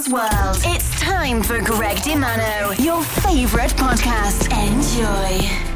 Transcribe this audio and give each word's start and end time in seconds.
dance 0.00 0.12
world. 0.12 0.56
It's 0.64 1.00
time 1.00 1.42
for 1.42 1.60
Greg 1.60 1.96
DiMano, 1.98 2.78
your 2.84 3.02
favorite 3.02 3.70
podcast. 3.72 4.50
Enjoy. 4.50 5.69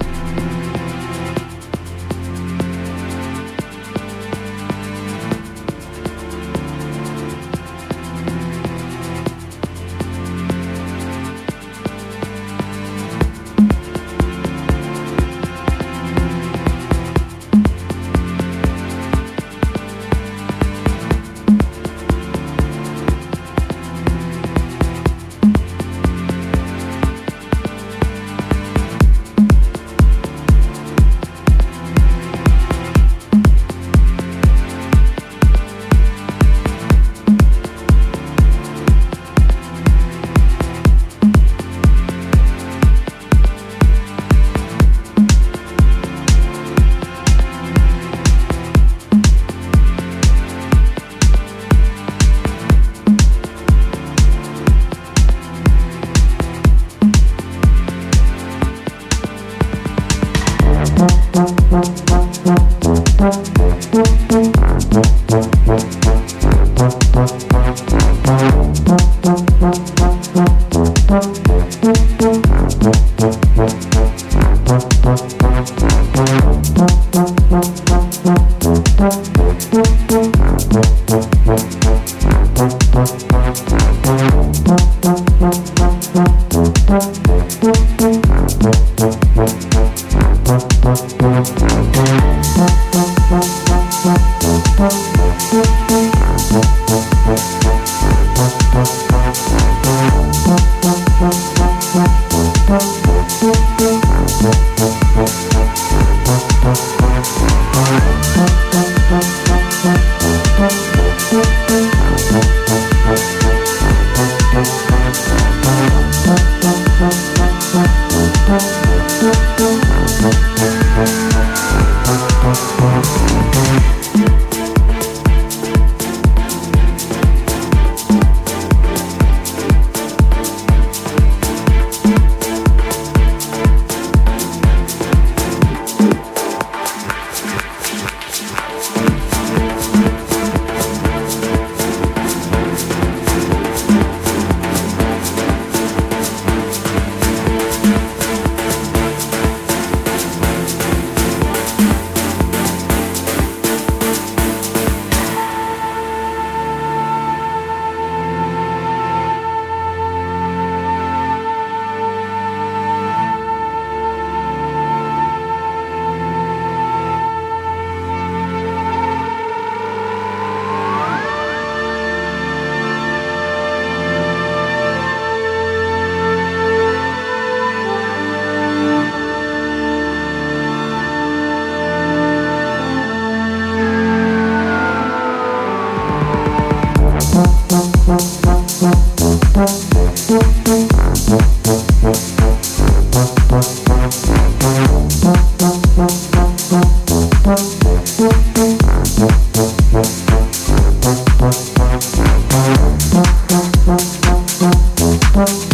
Thank. 205.34 205.73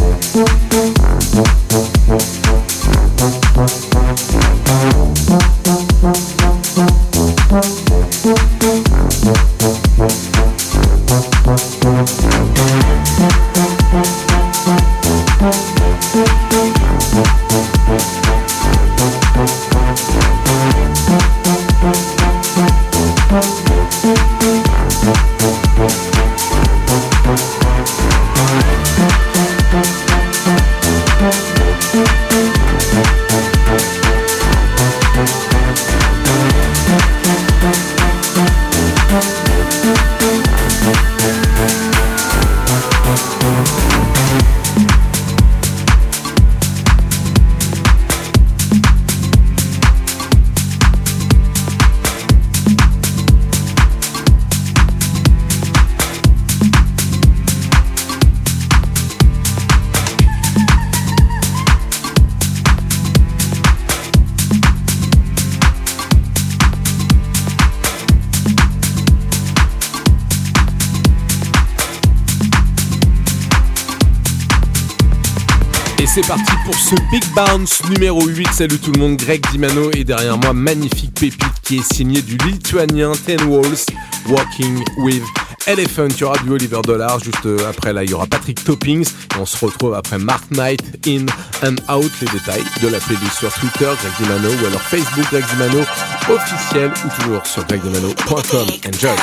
Ce 76.90 76.96
Big 77.10 77.25
Bounce 77.34 77.82
numéro 77.88 78.26
8. 78.26 78.48
Salut 78.52 78.78
tout 78.78 78.90
le 78.90 78.98
monde, 78.98 79.16
Greg 79.16 79.40
Dimano 79.52 79.90
et 79.92 80.02
derrière 80.02 80.37
moi, 80.38 80.52
magnifique 80.52 81.14
pépite 81.14 81.60
qui 81.62 81.76
est 81.76 81.94
signé 81.94 82.20
du 82.20 82.37
lituanien 82.38 83.12
Ten 83.26 83.40
Walls, 83.44 83.87
Walking 84.28 84.82
with 84.98 85.22
Elephant, 85.66 86.08
il 86.08 86.19
y 86.19 86.25
aura 86.25 86.38
du 86.38 86.50
Oliver 86.50 86.81
Dollar. 86.82 87.20
Juste 87.20 87.46
euh, 87.46 87.69
après, 87.69 87.92
là, 87.92 88.02
il 88.02 88.10
y 88.10 88.14
aura 88.14 88.26
Patrick 88.26 88.64
Toppings. 88.64 89.08
on 89.38 89.46
se 89.46 89.64
retrouve 89.64 89.94
après 89.94 90.19
Mark 90.19 90.42
Knight, 90.50 90.81
In 91.06 91.26
and 91.62 91.76
Out. 91.94 92.10
Les 92.22 92.28
détails 92.28 92.64
de 92.82 92.88
la 92.88 92.98
playlist 92.98 93.38
sur 93.38 93.52
Twitter, 93.52 93.84
Greg 93.84 94.12
Dimano, 94.20 94.48
ou 94.48 94.66
alors 94.66 94.82
Facebook, 94.82 95.26
Greg 95.31 95.44
Dimano 95.52 95.84
officiel, 96.28 96.90
ou 97.04 97.22
toujours 97.22 97.46
sur 97.46 97.64
gregdimano.com. 97.66 98.66
Enjoy! 98.87 99.16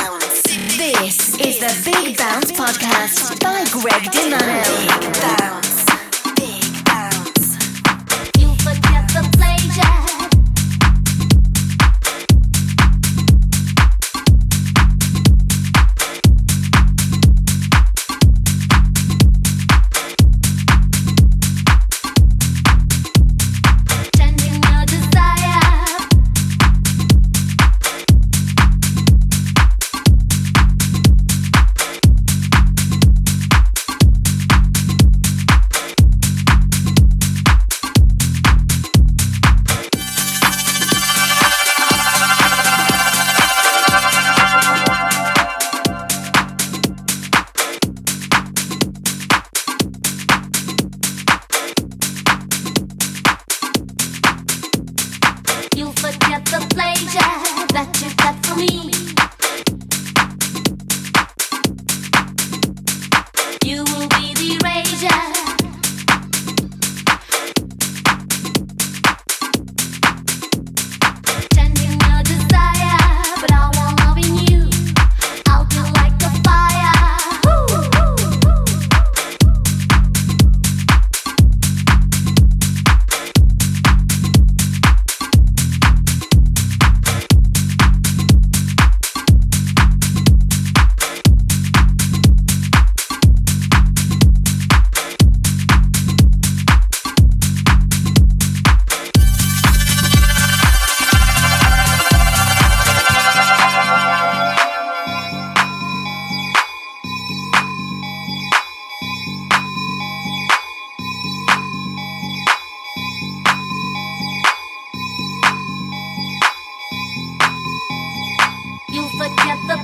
This 0.78 1.34
is 1.44 1.58
the 1.58 1.74
Big 1.84 2.16
Bounce 2.16 2.52
Podcast 2.52 3.38
by 3.40 3.68
Greg 3.70 4.10
Dimano. 4.10 5.67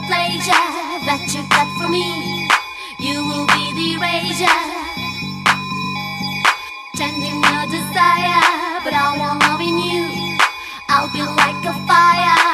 pleasure 0.06 0.68
that 1.08 1.22
you 1.32 1.42
got 1.48 1.68
for 1.78 1.88
me. 1.88 2.48
You 2.98 3.24
will 3.24 3.46
be 3.46 3.64
the 3.76 3.86
erasure, 3.96 4.62
tending 6.96 7.40
your 7.42 7.66
desire, 7.68 8.80
but 8.84 8.94
I 8.94 9.16
want 9.18 9.40
love 9.42 9.60
in 9.60 9.78
you. 9.78 10.38
I'll 10.88 11.10
be 11.12 11.22
like 11.22 11.64
a 11.64 11.74
fire. 11.86 12.53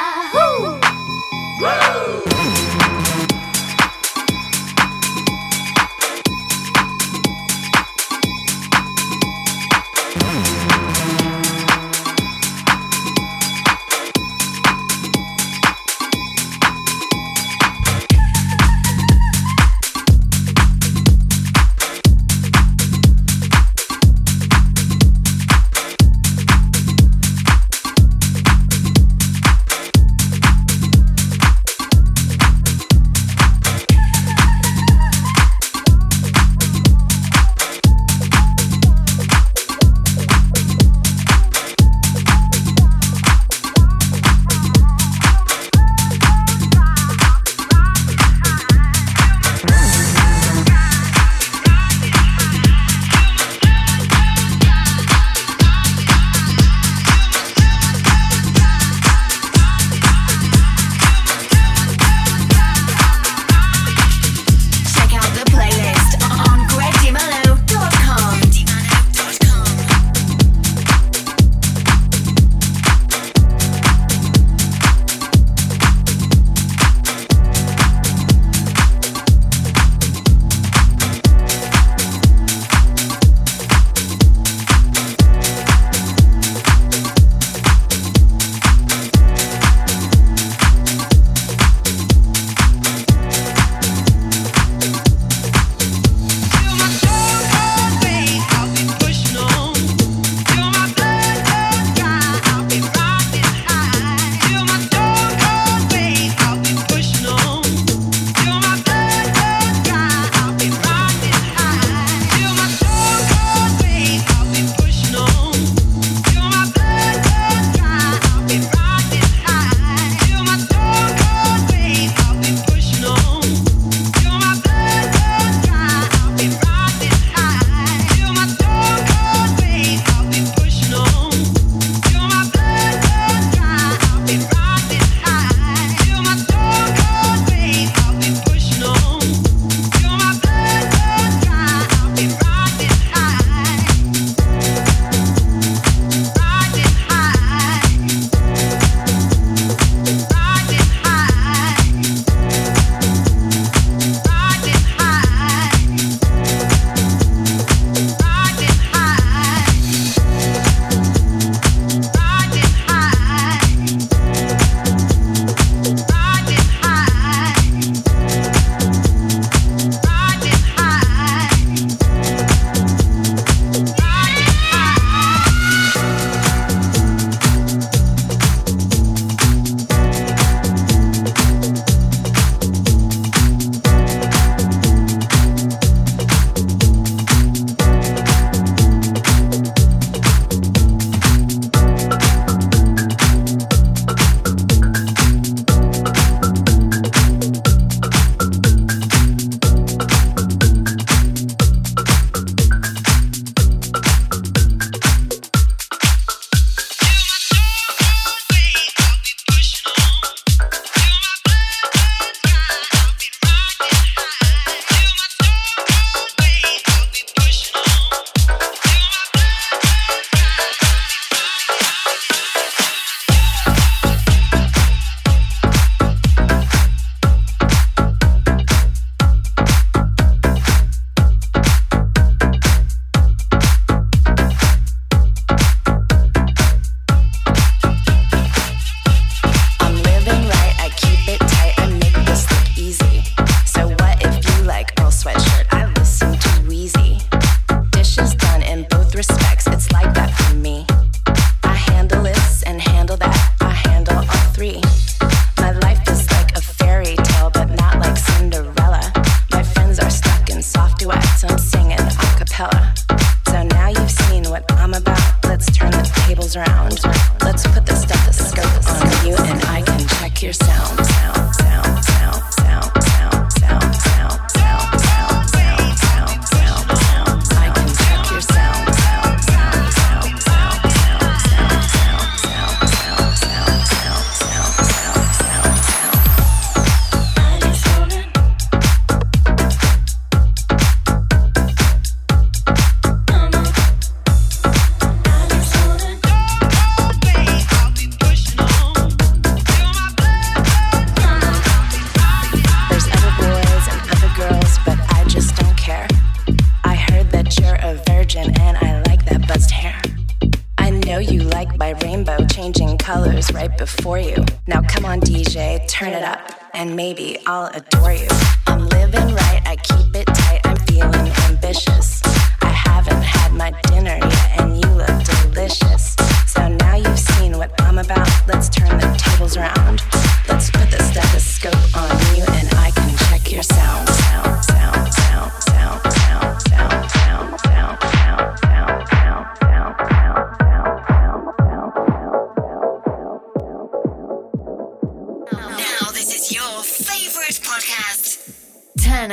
You. 314.31 314.45
Now 314.67 314.81
come 314.81 315.05
on, 315.05 315.19
DJ, 315.21 315.85
turn 315.87 316.09
it 316.09 316.23
up, 316.23 316.39
and 316.73 316.95
maybe 316.95 317.37
I'll 317.45 317.67
adore 317.67 318.13
you. 318.13 318.27
I'm 318.67 318.87
living 318.89 319.33
right, 319.35 319.61
I 319.65 319.75
keep 319.75 320.15
it 320.15 320.25
tight, 320.27 320.61
I'm 320.65 320.77
feeling 320.87 321.31
ambitious. 321.49 322.21
I 322.61 322.69
haven't 322.69 323.21
had 323.21 323.51
my 323.53 323.71
dinner 323.83 324.17
yet, 324.21 324.59
and 324.59 324.75
you 324.81 324.89
look 324.91 325.17
delicious. 325.23 326.15
So 326.47 326.67
now 326.67 326.95
you've 326.95 327.19
seen 327.19 327.57
what 327.57 327.71
I'm 327.81 327.97
about, 327.97 328.29
let's 328.47 328.69
turn 328.69 328.97
the 328.99 329.15
tables 329.17 329.57
around. 329.57 330.01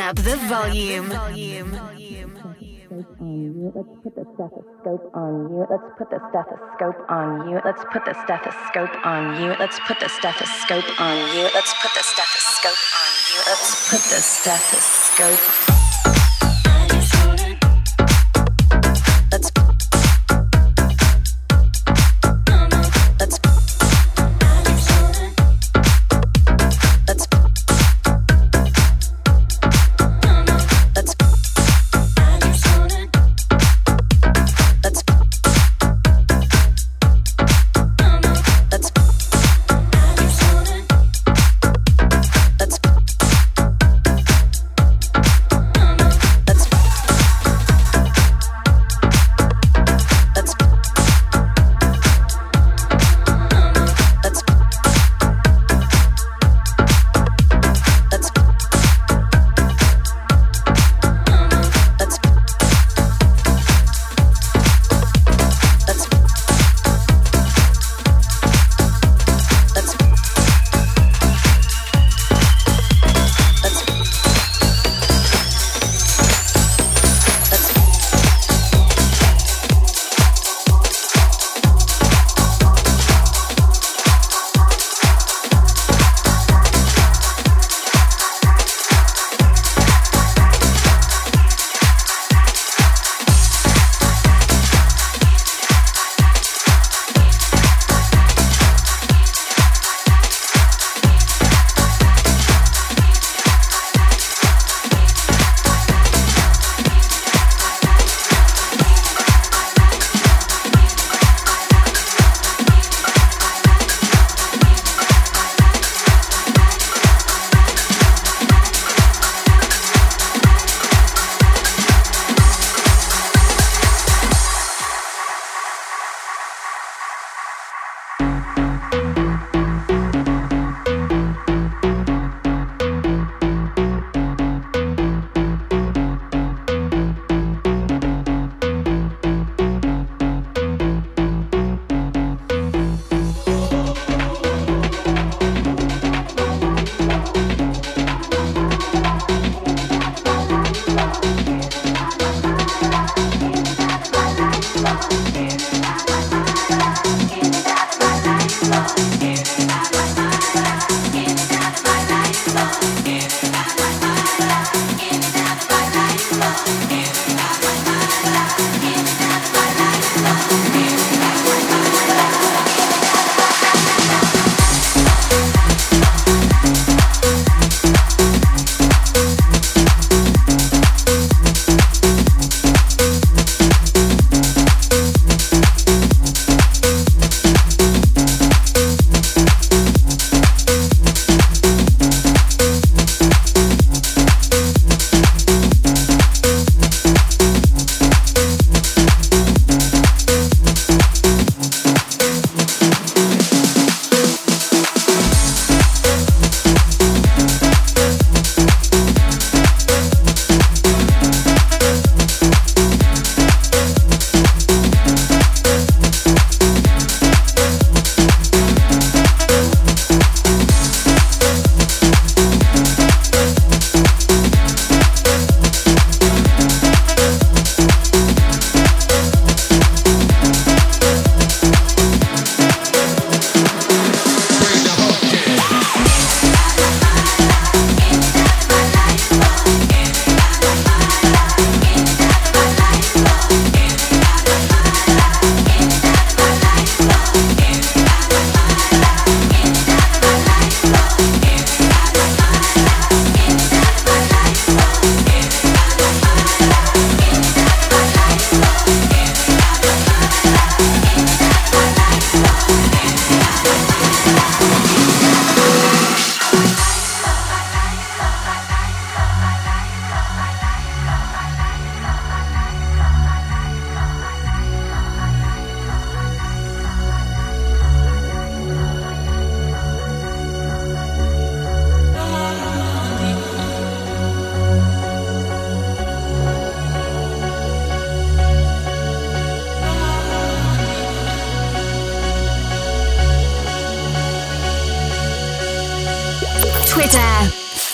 Up 0.09 0.17
the 0.17 0.37
volume. 0.49 1.09
Let's 1.11 1.21
put 4.03 4.15
the 4.17 4.25
stethoscope 4.35 5.11
on 5.15 5.53
you. 5.53 5.67
Let's 5.69 5.85
put 5.99 6.09
the 6.11 6.21
stethoscope 6.31 7.11
on 7.11 7.51
you. 7.51 7.61
Let's 7.63 7.85
put 7.93 8.05
the 8.07 8.15
stethoscope 8.15 9.07
on 9.07 9.43
you. 9.43 9.51
Let's 9.61 9.79
put 9.87 10.01
the 10.01 10.09
stethoscope 10.09 11.01
on 11.01 11.37
you. 11.37 11.43
Let's 11.53 11.75
put 11.83 11.93
the 11.93 12.03
stethoscope 12.03 12.83
on 12.97 13.11
you. 13.29 13.39
Let's 13.47 13.91
put 13.91 14.03
the 14.09 14.23
stethoscope. 14.23 15.88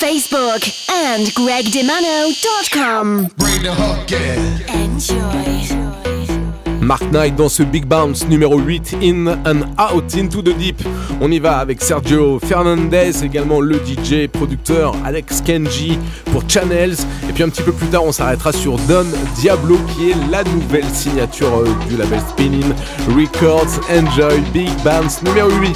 Facebook, 0.04 0.68
and 0.90 1.28
gregdemano.com. 1.28 3.30
Bring 3.36 3.62
the. 3.62 3.72
Enjoy. 4.68 5.94
Mark 6.84 7.02
Knight 7.12 7.34
dans 7.36 7.48
ce 7.48 7.62
Big 7.62 7.86
Bounce 7.86 8.28
numéro 8.28 8.58
8, 8.58 8.96
In 9.02 9.26
and 9.46 9.62
Out, 9.80 10.14
Into 10.16 10.42
the 10.42 10.54
Deep. 10.54 10.82
On 11.22 11.30
y 11.30 11.38
va 11.38 11.58
avec 11.58 11.80
Sergio 11.80 12.38
Fernandez, 12.38 13.24
également 13.24 13.60
le 13.60 13.76
DJ, 13.76 14.28
producteur 14.28 14.94
Alex 15.04 15.40
Kenji 15.40 15.98
pour 16.30 16.42
Channels. 16.46 16.96
Et 17.28 17.32
puis 17.32 17.42
un 17.42 17.48
petit 17.48 17.62
peu 17.62 17.72
plus 17.72 17.86
tard, 17.86 18.04
on 18.04 18.12
s'arrêtera 18.12 18.52
sur 18.52 18.76
Don 18.80 19.06
Diablo, 19.36 19.78
qui 19.96 20.10
est 20.10 20.16
la 20.30 20.44
nouvelle 20.44 20.88
signature 20.92 21.60
euh, 21.60 21.68
du 21.88 21.96
label 21.96 22.20
Spinning 22.28 22.74
Records. 23.08 23.80
Enjoy 23.90 24.40
Big 24.52 24.70
Bounce 24.84 25.22
numéro 25.22 25.50
8. 25.50 25.74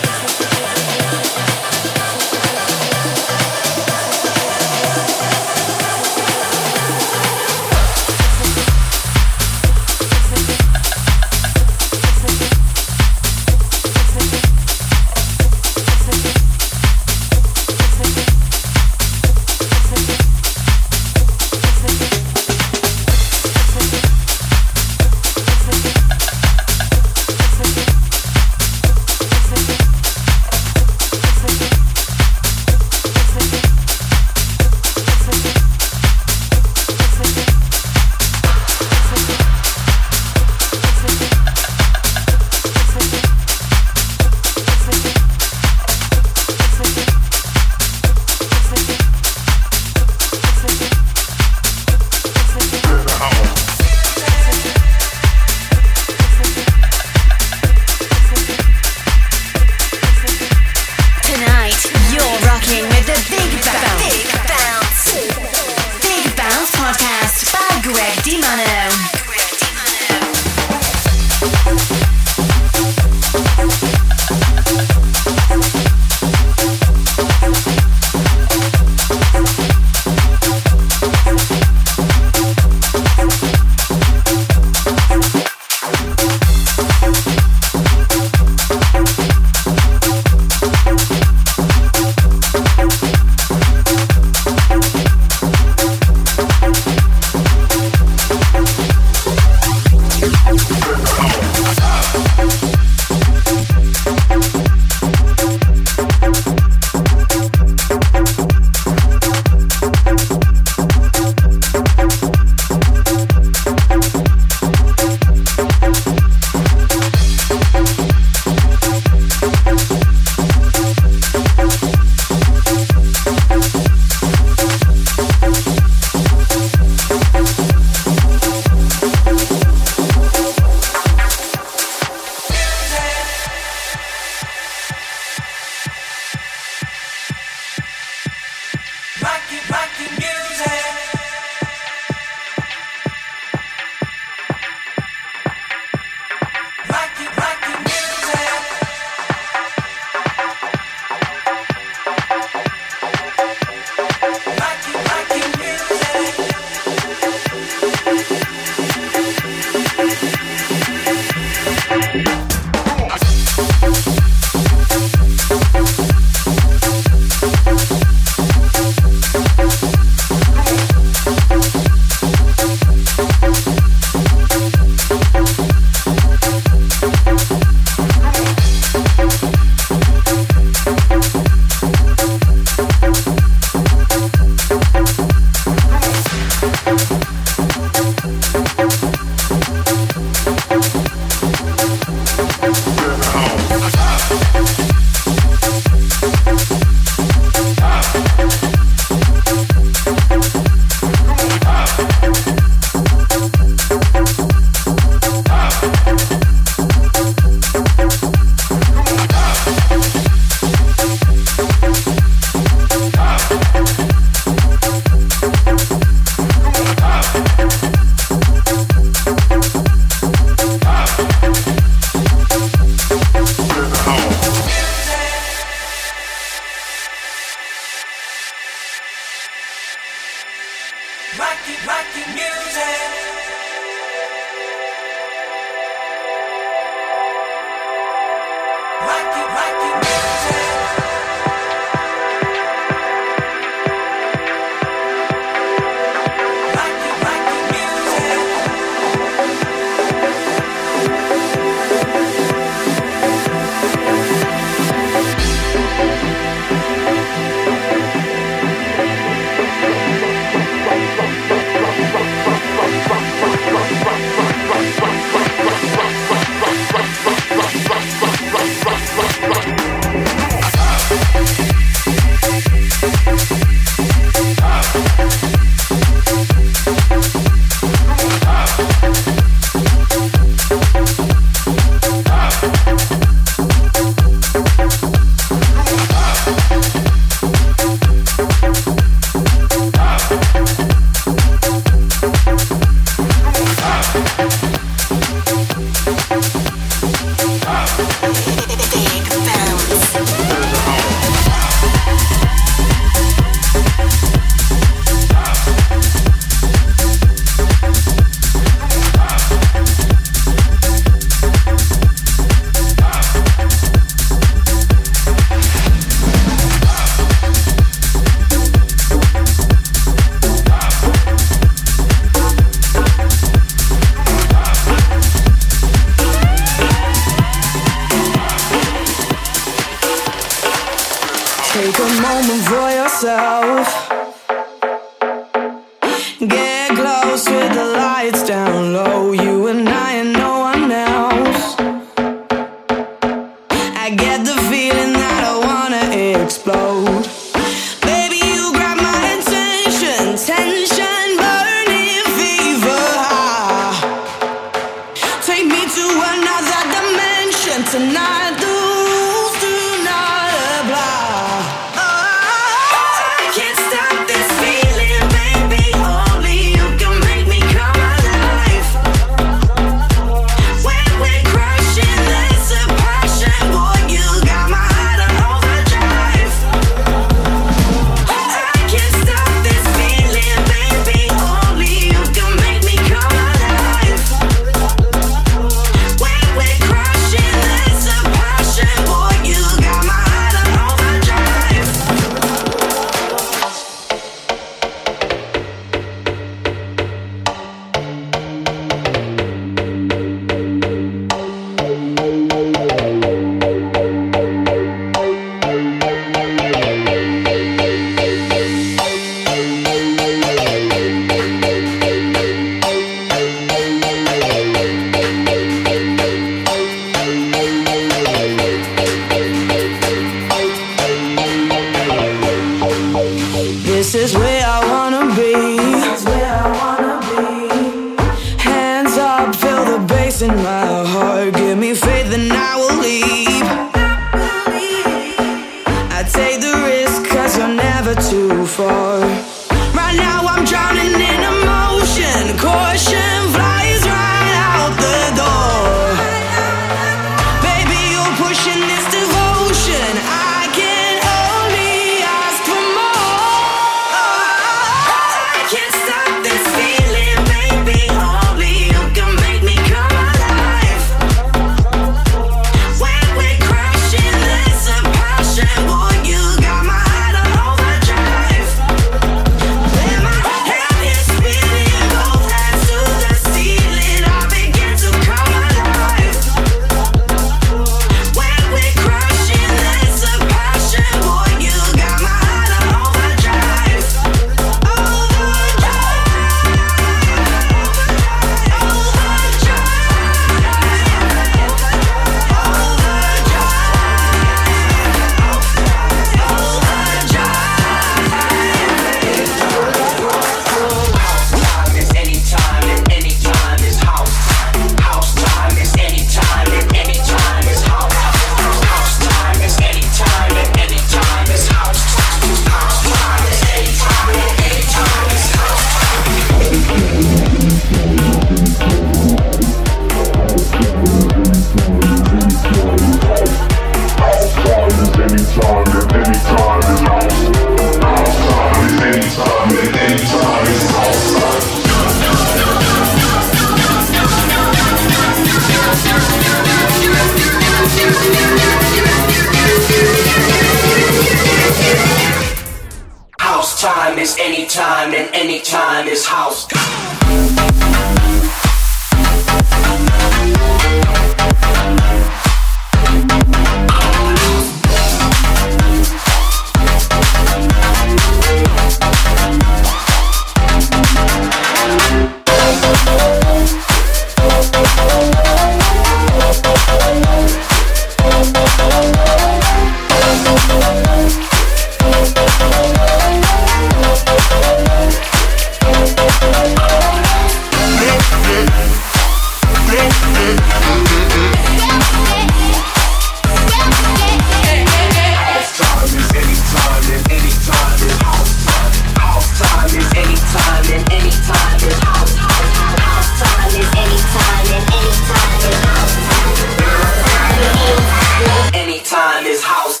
time 599.20 599.44
is 599.44 599.62
house. 599.62 600.00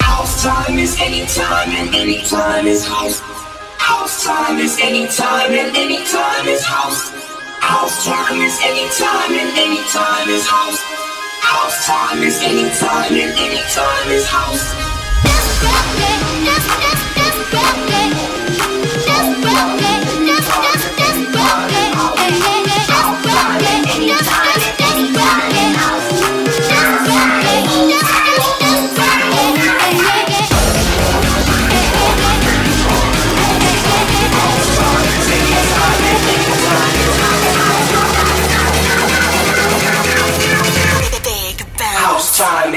House 0.00 0.42
time 0.42 0.78
is 0.78 0.94
any 1.00 1.24
time 1.26 1.70
and 1.70 1.94
any 1.94 2.18
time 2.24 2.66
is 2.66 2.86
house. 2.86 3.20
House 3.78 4.22
time 4.22 4.58
is 4.58 4.76
any 4.82 5.06
time 5.06 5.52
and 5.60 5.74
any 5.74 6.04
time 6.04 6.46
is 6.46 6.62
house. 6.62 7.08
House 7.60 8.04
time 8.04 8.38
is 8.48 8.56
any 8.70 8.86
time 9.00 9.32
and 9.42 9.50
any 9.64 9.80
time 9.96 10.28
is 10.28 10.44
house. 10.46 10.80
House 11.40 11.86
time 11.86 12.22
is 12.22 12.36
any 12.42 12.68
time 12.84 13.12
and 13.22 13.32
any 13.46 13.62
time 13.78 14.08
is 14.10 14.26
house. 14.28 14.64
That's, 15.24 15.48
that's, 15.64 15.88
that's, 16.44 16.66
that's, 16.76 17.02
that's, 17.16 17.50
that's, 17.50 17.90
that's. 17.90 18.29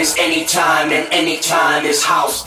is 0.03 0.15
anytime, 0.19 0.91
and 0.91 1.07
anytime 1.13 1.85
is 1.85 2.03
house. 2.03 2.43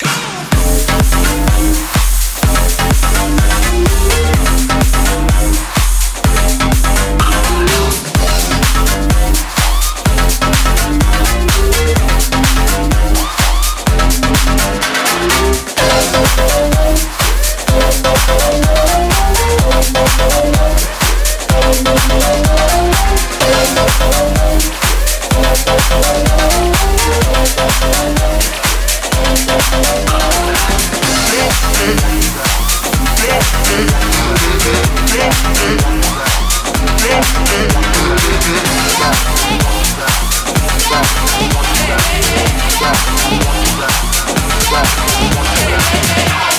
Yeah. 29.69 30.17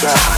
Yeah. 0.04 0.38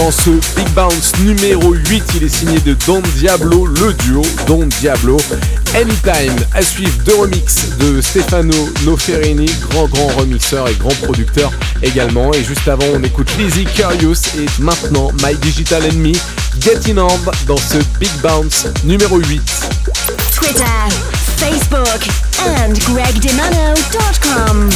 Dans 0.00 0.10
ce 0.10 0.30
Big 0.56 0.68
Bounce 0.70 1.12
numéro 1.20 1.74
8. 1.74 2.02
Il 2.16 2.24
est 2.24 2.34
signé 2.34 2.58
de 2.60 2.74
Don 2.86 3.02
Diablo, 3.16 3.66
le 3.66 3.92
duo 3.92 4.22
Don 4.46 4.66
Diablo. 4.80 5.18
Anytime, 5.74 6.36
à 6.54 6.62
suivre 6.62 6.96
deux 7.04 7.16
remix 7.16 7.76
de 7.78 8.00
Stefano 8.00 8.54
Noferini, 8.86 9.46
grand 9.68 9.86
grand 9.88 10.06
remixeur 10.16 10.68
et 10.68 10.74
grand 10.74 10.94
producteur 11.02 11.52
également. 11.82 12.32
Et 12.32 12.42
juste 12.42 12.66
avant, 12.66 12.86
on 12.94 13.02
écoute 13.02 13.30
Lizzie 13.38 13.66
Curious 13.66 14.22
et 14.38 14.46
maintenant 14.58 15.10
My 15.22 15.34
Digital 15.36 15.84
Enemy, 15.84 16.16
Getting 16.60 16.98
On 16.98 17.18
dans 17.46 17.58
ce 17.58 17.76
Big 17.98 18.12
Bounce 18.22 18.66
numéro 18.84 19.18
8. 19.18 19.42
Twitter, 20.34 20.64
Facebook 21.36 22.08
and 22.38 22.72
gregdemano.com. 22.90 24.70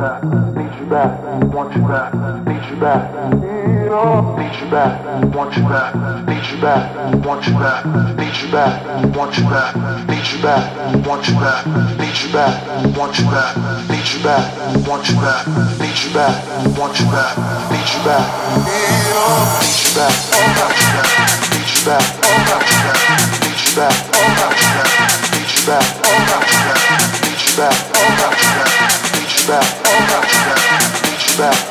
back, 0.00 0.24
need 0.24 0.80
you 0.80 0.86
back, 0.88 1.12
want 1.52 1.76
you 1.76 1.82
back, 1.82 2.14
need 2.48 2.64
you 2.70 2.76
back, 2.80 3.04
need 3.36 4.54
you 4.56 4.70
back, 4.70 4.96
want 5.34 5.54
you 5.54 5.62
back, 5.68 5.92
need 6.24 6.46
you 6.48 6.56
back, 6.56 7.24
want 7.24 7.44
you 7.46 7.52
back, 7.52 7.84
need 8.16 8.32
you 8.40 8.48
back, 8.48 9.14
want 9.14 9.36
you 9.36 9.44
back, 9.44 9.76
need 10.08 10.24
you 10.32 10.40
back, 10.40 10.64
want 11.04 11.28
you 11.28 11.36
back, 11.36 11.66
need 12.00 12.16
you 12.16 12.32
back, 12.32 12.96
want 12.96 13.18
you 13.18 13.26
back, 13.28 13.56
need 13.90 14.08
you 14.08 14.22
back, 14.24 14.48
want 14.88 15.04
you 15.04 15.20
back, 15.20 15.44
need 15.76 15.98
you 16.00 16.10
back, 16.16 16.32
want 16.80 16.96
you 16.96 17.06
back, 17.12 17.36
need 17.68 17.84
you 17.92 18.00
back, 18.00 18.24
need 18.40 19.76
you 19.76 19.92
back, 19.92 20.16
want 20.56 20.80
you 20.80 20.88
back, 20.96 21.12
need 21.52 21.68
you 21.68 21.84
back, 21.84 22.00
want 22.48 22.64
you 22.64 22.80
back, 22.80 23.04
need 23.44 23.60
you 23.60 23.76
back, 23.76 23.92
want 24.16 24.56
you 24.56 24.70
back, 24.72 24.96
need 25.28 25.52
you 25.52 25.68
back, 25.68 25.84
want 26.00 26.48
you 26.48 26.60
back, 26.64 26.88
need 27.20 27.36
you 27.36 27.52
back, 27.52 27.76
want 28.00 28.40
you 28.40 28.48
back, 28.56 28.80
need 29.12 29.28
you 29.28 29.48
back 29.48 29.89
back. 30.06 31.30
you 31.30 31.38
back. 31.38 31.69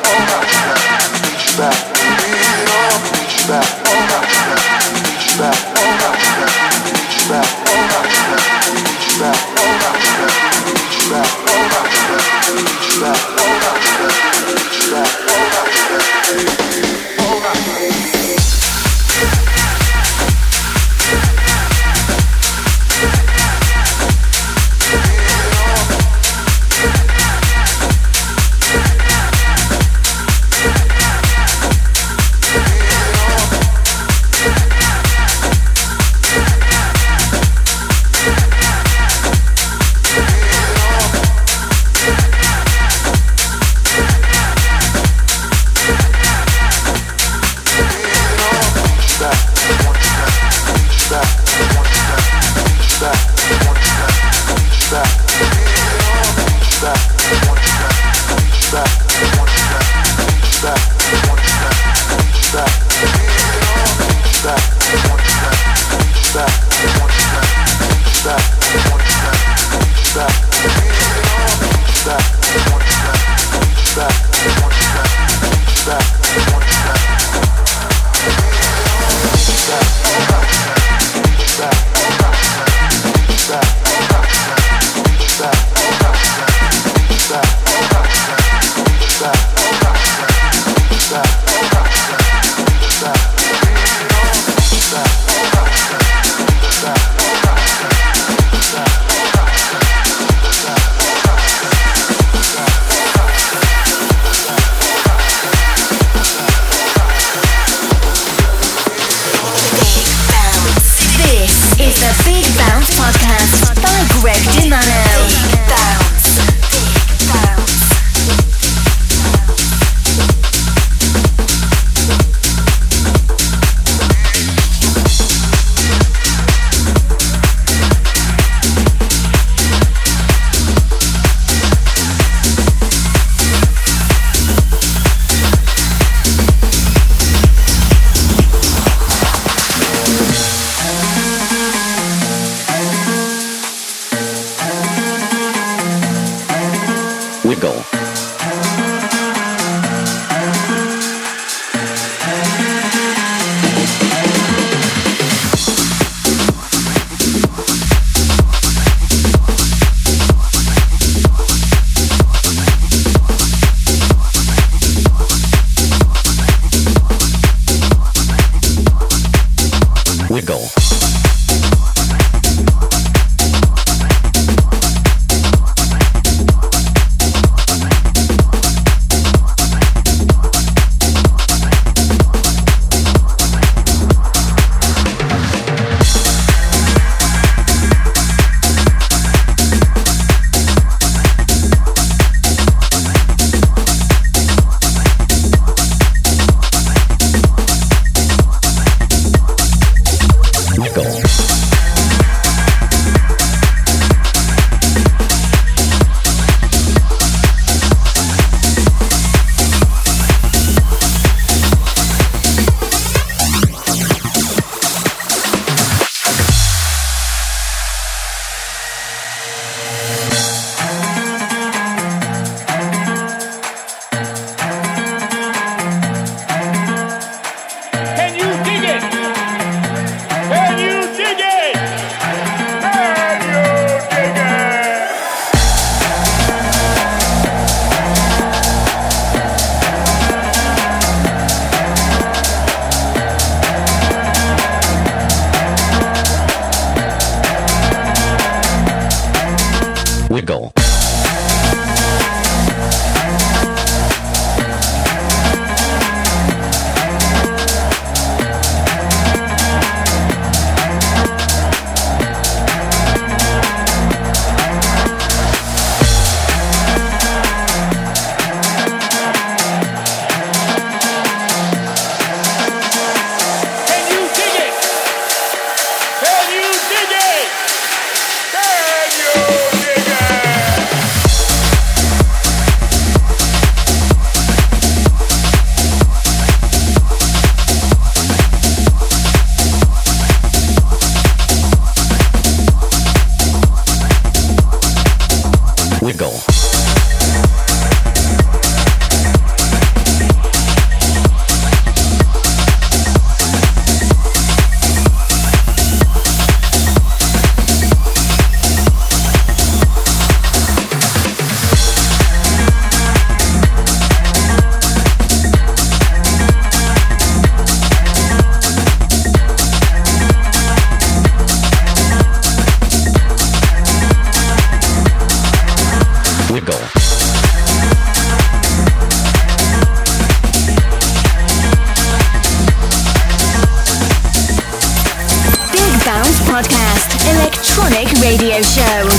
show. 338.70 339.19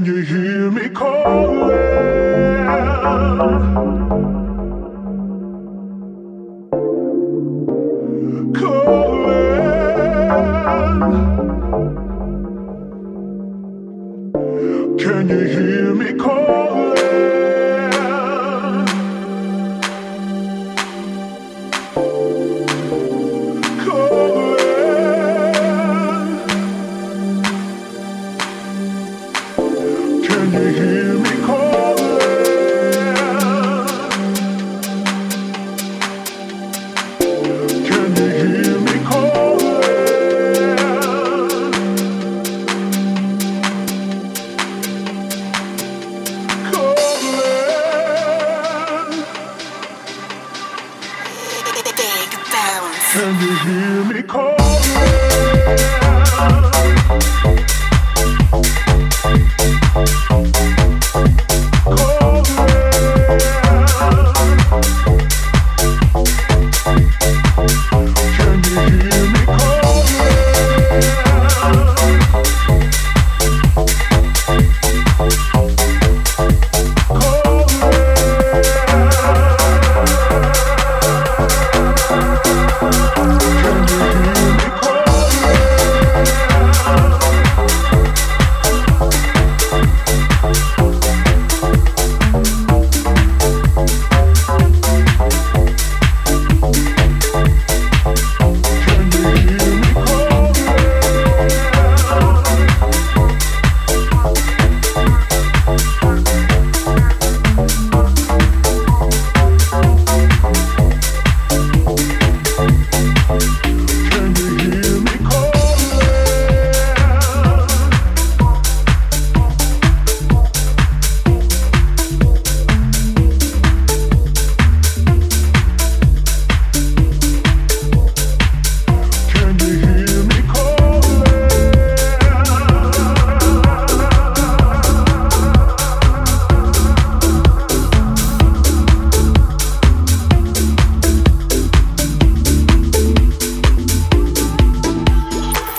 Can 0.00 0.06
you 0.06 0.22
hear 0.22 0.59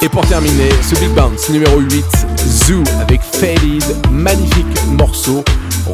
Et 0.03 0.09
pour 0.09 0.25
terminer, 0.27 0.69
ce 0.81 0.95
Big 0.95 1.09
Bounce 1.11 1.49
numéro 1.49 1.79
8, 1.79 2.05
Zoo 2.37 2.83
avec 2.99 3.21
Faded, 3.21 3.83
magnifique 4.11 4.65
morceau. 4.87 5.43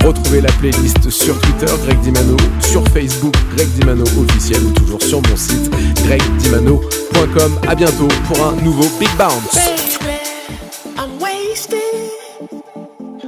Retrouvez 0.05 0.39
la 0.39 0.51
playlist 0.53 1.09
sur 1.09 1.37
Twitter, 1.41 1.71
Greg 1.83 1.99
Dimano, 1.99 2.37
sur 2.61 2.83
Facebook, 2.89 3.35
Greg 3.55 3.67
Dimano 3.73 4.03
officiel 4.03 4.63
ou 4.63 4.71
toujours 4.71 5.01
sur 5.01 5.21
mon 5.21 5.35
site, 5.35 5.69
gregdimano.com. 6.05 7.59
À 7.67 7.75
bientôt 7.75 8.07
pour 8.27 8.45
un 8.45 8.53
nouveau 8.63 8.85
Big 8.97 9.09
Bounce. 9.17 9.55
Baby, 9.55 9.97
I'm. 10.97 11.11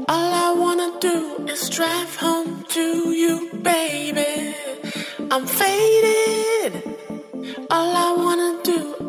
All 0.07 0.33
I 0.33 0.53
wanna 0.57 0.91
do 1.01 1.45
is 1.51 1.69
drive 1.69 2.15
home 2.21 2.63
to 2.69 3.11
you, 3.11 3.49
baby. 3.61 4.55
I'm 5.29 5.45
faded. 5.45 6.83
All 7.69 7.95
I 7.95 8.15
wanna 8.17 8.63
do 8.63 8.88